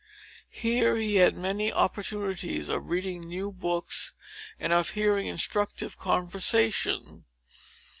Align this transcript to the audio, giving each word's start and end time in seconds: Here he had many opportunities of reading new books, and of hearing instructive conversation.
Here 0.49 0.95
he 0.97 1.17
had 1.17 1.35
many 1.37 1.71
opportunities 1.71 2.69
of 2.69 2.89
reading 2.89 3.21
new 3.27 3.51
books, 3.51 4.15
and 4.59 4.73
of 4.73 4.89
hearing 4.89 5.27
instructive 5.27 5.95
conversation. 5.95 7.25